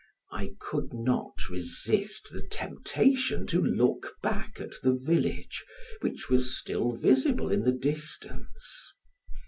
I 0.31 0.53
could 0.59 0.93
not 0.95 1.47
resist 1.47 2.29
the 2.31 2.41
temptation 2.41 3.45
to 3.45 3.61
look 3.61 4.15
back 4.23 4.59
at 4.59 4.73
the 4.81 4.95
village 4.95 5.63
which 5.99 6.27
was 6.27 6.57
still 6.57 6.93
visible 6.93 7.51
in 7.51 7.59
the 7.65 7.71
distance. 7.71 8.91